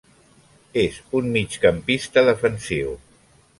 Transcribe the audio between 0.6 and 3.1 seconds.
És un migcampista defensiu.